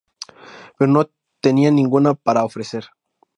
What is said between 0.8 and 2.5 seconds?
no tenían ninguna para